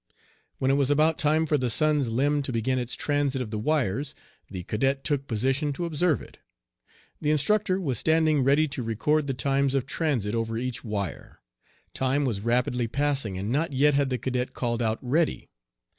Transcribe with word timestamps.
When 0.57 0.71
it 0.71 0.73
was 0.73 0.89
about 0.89 1.19
time 1.19 1.45
for 1.45 1.59
the 1.59 1.69
sun's 1.69 2.09
limb 2.09 2.41
to 2.41 2.51
begin 2.51 2.79
its 2.79 2.95
transit 2.95 3.39
of 3.39 3.51
the 3.51 3.59
wires, 3.59 4.15
the 4.49 4.63
cadet 4.63 5.03
took 5.03 5.27
position 5.27 5.71
to 5.73 5.85
observe 5.85 6.23
it. 6.23 6.39
The 7.21 7.29
instructor 7.29 7.79
was 7.79 7.99
standing 7.99 8.43
ready 8.43 8.67
to 8.69 8.81
record 8.81 9.27
the 9.27 9.35
times 9.35 9.75
of 9.75 9.85
transit 9.85 10.33
over 10.33 10.57
each 10.57 10.83
wire. 10.83 11.39
Time 11.93 12.25
was 12.25 12.41
rapidly 12.41 12.87
passing, 12.87 13.37
and 13.37 13.51
not 13.51 13.73
yet 13.73 13.93
had 13.93 14.09
the 14.09 14.17
cadet 14.17 14.55
called 14.55 14.81
out 14.81 14.97
"Ready." 15.03 15.49